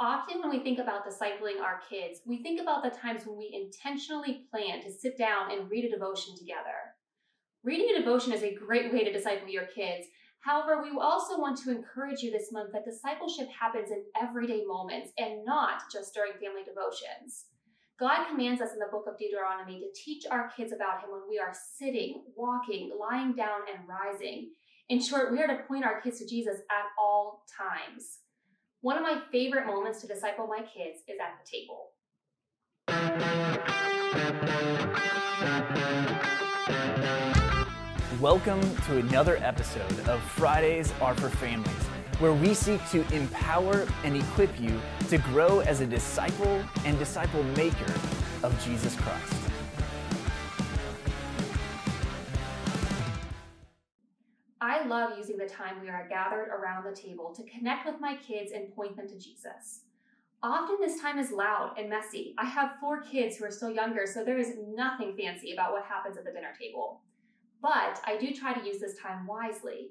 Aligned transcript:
Often, 0.00 0.40
when 0.40 0.50
we 0.50 0.60
think 0.60 0.78
about 0.78 1.04
discipling 1.04 1.60
our 1.60 1.80
kids, 1.90 2.20
we 2.24 2.40
think 2.40 2.60
about 2.60 2.84
the 2.84 2.90
times 2.90 3.26
when 3.26 3.36
we 3.36 3.50
intentionally 3.52 4.46
plan 4.48 4.80
to 4.82 4.92
sit 4.92 5.18
down 5.18 5.50
and 5.50 5.68
read 5.68 5.84
a 5.84 5.90
devotion 5.90 6.36
together. 6.38 6.94
Reading 7.64 7.88
a 7.90 7.98
devotion 7.98 8.32
is 8.32 8.44
a 8.44 8.54
great 8.54 8.92
way 8.92 9.02
to 9.02 9.12
disciple 9.12 9.48
your 9.48 9.66
kids. 9.66 10.06
However, 10.40 10.80
we 10.80 10.96
also 10.96 11.40
want 11.40 11.58
to 11.58 11.72
encourage 11.72 12.22
you 12.22 12.30
this 12.30 12.52
month 12.52 12.72
that 12.72 12.84
discipleship 12.84 13.48
happens 13.50 13.90
in 13.90 14.04
everyday 14.22 14.64
moments 14.64 15.10
and 15.18 15.44
not 15.44 15.82
just 15.92 16.14
during 16.14 16.32
family 16.34 16.62
devotions. 16.64 17.46
God 17.98 18.28
commands 18.28 18.62
us 18.62 18.72
in 18.72 18.78
the 18.78 18.86
book 18.92 19.06
of 19.08 19.18
Deuteronomy 19.18 19.80
to 19.80 20.00
teach 20.00 20.22
our 20.30 20.48
kids 20.56 20.72
about 20.72 21.02
Him 21.02 21.10
when 21.10 21.22
we 21.28 21.40
are 21.40 21.52
sitting, 21.76 22.22
walking, 22.36 22.96
lying 22.96 23.34
down, 23.34 23.62
and 23.66 23.88
rising. 23.88 24.50
In 24.88 25.02
short, 25.02 25.32
we 25.32 25.42
are 25.42 25.48
to 25.48 25.64
point 25.64 25.84
our 25.84 26.00
kids 26.00 26.20
to 26.20 26.26
Jesus 26.28 26.58
at 26.70 26.86
all 26.96 27.42
times. 27.58 28.20
One 28.80 28.96
of 28.96 29.02
my 29.02 29.20
favorite 29.32 29.66
moments 29.66 30.00
to 30.02 30.06
disciple 30.06 30.46
my 30.46 30.60
kids 30.60 31.00
is 31.08 31.18
at 31.20 31.40
the 31.42 31.50
table. 31.50 31.90
Welcome 38.20 38.60
to 38.86 38.98
another 38.98 39.38
episode 39.38 40.08
of 40.08 40.22
Fridays 40.22 40.94
Are 41.00 41.16
for 41.16 41.28
Families, 41.28 41.72
where 42.20 42.32
we 42.32 42.54
seek 42.54 42.88
to 42.90 43.04
empower 43.12 43.84
and 44.04 44.16
equip 44.16 44.60
you 44.60 44.80
to 45.08 45.18
grow 45.18 45.58
as 45.58 45.80
a 45.80 45.86
disciple 45.86 46.62
and 46.84 46.96
disciple 47.00 47.42
maker 47.56 47.92
of 48.44 48.56
Jesus 48.64 48.94
Christ. 48.94 49.47
I 54.60 54.84
love 54.86 55.16
using 55.16 55.36
the 55.36 55.46
time 55.46 55.80
we 55.80 55.88
are 55.88 56.08
gathered 56.08 56.48
around 56.48 56.84
the 56.84 56.96
table 56.96 57.32
to 57.34 57.44
connect 57.44 57.86
with 57.86 58.00
my 58.00 58.16
kids 58.16 58.52
and 58.52 58.74
point 58.74 58.96
them 58.96 59.08
to 59.08 59.18
Jesus. 59.18 59.82
Often 60.42 60.78
this 60.80 61.00
time 61.00 61.18
is 61.18 61.30
loud 61.30 61.74
and 61.78 61.88
messy. 61.88 62.34
I 62.38 62.44
have 62.44 62.76
four 62.80 63.00
kids 63.02 63.36
who 63.36 63.44
are 63.44 63.50
still 63.50 63.70
younger, 63.70 64.04
so 64.06 64.24
there 64.24 64.38
is 64.38 64.54
nothing 64.68 65.16
fancy 65.16 65.52
about 65.52 65.72
what 65.72 65.84
happens 65.84 66.16
at 66.16 66.24
the 66.24 66.32
dinner 66.32 66.52
table. 66.58 67.00
But 67.60 68.00
I 68.04 68.16
do 68.18 68.32
try 68.32 68.52
to 68.52 68.64
use 68.64 68.80
this 68.80 68.98
time 68.98 69.26
wisely. 69.26 69.90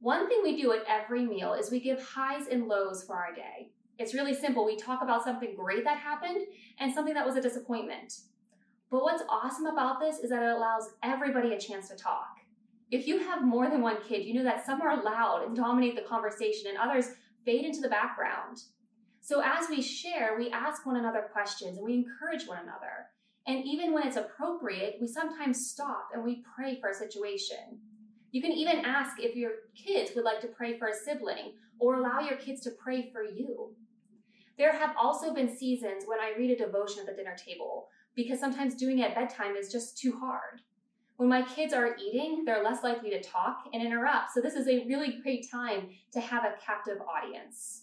One 0.00 0.28
thing 0.28 0.40
we 0.42 0.60
do 0.60 0.72
at 0.72 0.84
every 0.88 1.24
meal 1.24 1.54
is 1.54 1.70
we 1.70 1.80
give 1.80 2.02
highs 2.02 2.48
and 2.48 2.66
lows 2.66 3.04
for 3.04 3.14
our 3.14 3.32
day. 3.34 3.70
It's 3.98 4.14
really 4.14 4.34
simple. 4.34 4.64
We 4.64 4.76
talk 4.76 5.00
about 5.02 5.22
something 5.22 5.54
great 5.54 5.84
that 5.84 5.98
happened 5.98 6.46
and 6.80 6.92
something 6.92 7.14
that 7.14 7.26
was 7.26 7.36
a 7.36 7.42
disappointment. 7.42 8.14
But 8.90 9.02
what's 9.02 9.22
awesome 9.28 9.66
about 9.66 10.00
this 10.00 10.18
is 10.18 10.30
that 10.30 10.42
it 10.42 10.56
allows 10.56 10.90
everybody 11.04 11.54
a 11.54 11.60
chance 11.60 11.88
to 11.88 11.96
talk. 11.96 12.41
If 12.92 13.06
you 13.06 13.18
have 13.20 13.42
more 13.42 13.70
than 13.70 13.80
one 13.80 14.02
kid, 14.06 14.26
you 14.26 14.34
know 14.34 14.44
that 14.44 14.66
some 14.66 14.82
are 14.82 15.02
loud 15.02 15.44
and 15.46 15.56
dominate 15.56 15.96
the 15.96 16.02
conversation 16.02 16.68
and 16.68 16.76
others 16.76 17.06
fade 17.42 17.64
into 17.64 17.80
the 17.80 17.88
background. 17.88 18.58
So 19.22 19.40
as 19.42 19.70
we 19.70 19.80
share, 19.80 20.36
we 20.38 20.50
ask 20.50 20.84
one 20.84 20.96
another 20.96 21.26
questions 21.32 21.78
and 21.78 21.86
we 21.86 21.94
encourage 21.94 22.46
one 22.46 22.58
another. 22.58 23.08
And 23.46 23.64
even 23.64 23.94
when 23.94 24.06
it's 24.06 24.18
appropriate, 24.18 24.98
we 25.00 25.06
sometimes 25.06 25.70
stop 25.70 26.10
and 26.12 26.22
we 26.22 26.44
pray 26.54 26.78
for 26.82 26.90
a 26.90 26.94
situation. 26.94 27.80
You 28.30 28.42
can 28.42 28.52
even 28.52 28.84
ask 28.84 29.18
if 29.18 29.34
your 29.36 29.52
kids 29.74 30.10
would 30.14 30.24
like 30.24 30.42
to 30.42 30.48
pray 30.48 30.78
for 30.78 30.88
a 30.88 30.94
sibling 30.94 31.54
or 31.78 31.94
allow 31.94 32.20
your 32.20 32.36
kids 32.36 32.60
to 32.64 32.72
pray 32.72 33.10
for 33.10 33.24
you. 33.24 33.74
There 34.58 34.76
have 34.76 34.94
also 35.00 35.32
been 35.32 35.56
seasons 35.56 36.04
when 36.06 36.20
I 36.20 36.34
read 36.36 36.50
a 36.50 36.62
devotion 36.66 37.00
at 37.00 37.06
the 37.06 37.14
dinner 37.14 37.36
table 37.36 37.88
because 38.14 38.38
sometimes 38.38 38.74
doing 38.74 38.98
it 38.98 39.12
at 39.12 39.14
bedtime 39.14 39.56
is 39.56 39.72
just 39.72 39.96
too 39.96 40.18
hard. 40.20 40.60
When 41.16 41.28
my 41.28 41.42
kids 41.42 41.72
are 41.72 41.96
eating, 41.96 42.44
they're 42.44 42.64
less 42.64 42.82
likely 42.82 43.10
to 43.10 43.22
talk 43.22 43.68
and 43.72 43.82
interrupt. 43.84 44.32
So, 44.32 44.40
this 44.40 44.54
is 44.54 44.66
a 44.66 44.84
really 44.86 45.20
great 45.22 45.48
time 45.50 45.90
to 46.12 46.20
have 46.20 46.44
a 46.44 46.54
captive 46.64 46.98
audience. 47.02 47.82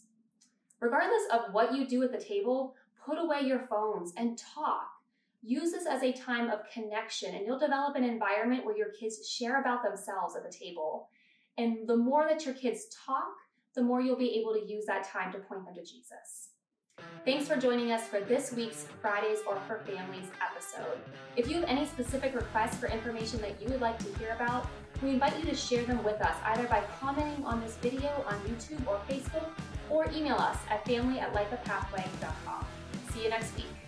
Regardless 0.80 1.24
of 1.32 1.54
what 1.54 1.74
you 1.74 1.88
do 1.88 2.04
at 2.04 2.12
the 2.12 2.24
table, 2.24 2.76
put 3.06 3.18
away 3.18 3.42
your 3.42 3.60
phones 3.60 4.14
and 4.18 4.38
talk. 4.38 4.90
Use 5.42 5.72
this 5.72 5.86
as 5.86 6.04
a 6.04 6.12
time 6.12 6.50
of 6.50 6.70
connection, 6.74 7.34
and 7.36 7.46
you'll 7.46 7.60
develop 7.60 7.96
an 7.96 8.04
environment 8.04 8.66
where 8.66 8.78
your 8.78 8.92
kids 9.00 9.28
share 9.30 9.62
about 9.62 9.84
themselves 9.84 10.36
at 10.36 10.44
the 10.44 10.56
table. 10.56 11.10
And 11.58 11.88
the 11.88 11.96
more 11.96 12.28
that 12.28 12.46
your 12.46 12.56
kids 12.56 12.88
talk, 13.06 13.34
the 13.76 13.82
more 13.82 14.02
you'll 14.02 14.18
be 14.18 14.40
able 14.40 14.54
to 14.54 14.66
use 14.66 14.86
that 14.86 15.06
time 15.06 15.32
to 15.32 15.40
point 15.40 15.66
them 15.66 15.76
to 15.76 15.82
Jesus. 15.82 16.49
Thanks 17.26 17.48
for 17.48 17.56
joining 17.58 17.92
us 17.92 18.08
for 18.08 18.20
this 18.22 18.54
week's 18.54 18.88
Fridays 19.02 19.40
Are 19.48 19.60
for 19.68 19.80
Families 19.80 20.28
episode. 20.42 20.98
If 21.36 21.48
you 21.48 21.56
have 21.56 21.66
any 21.66 21.86
specific 21.86 22.34
requests 22.34 22.78
for 22.78 22.88
information 22.88 23.40
that 23.42 23.62
you 23.62 23.68
would 23.70 23.82
like 23.82 24.00
to 24.00 24.20
hear 24.20 24.32
about, 24.32 24.68
we 25.02 25.12
invite 25.12 25.38
you 25.38 25.46
to 25.46 25.56
share 25.56 25.84
them 25.84 26.04
with 26.04 26.20
us 26.22 26.36
either 26.46 26.68
by 26.68 26.84
commenting 27.00 27.46
on 27.46 27.62
this 27.62 27.76
video 27.78 28.10
on 28.28 28.40
YouTube 28.42 28.86
or 28.88 29.00
Facebook 29.10 29.50
or 29.90 30.10
email 30.12 30.36
us 30.36 30.58
at 30.70 30.86
family 30.86 31.20
at 31.20 31.34
lifeatpathway.com. 31.34 32.66
See 33.14 33.24
you 33.24 33.30
next 33.30 33.56
week. 33.56 33.79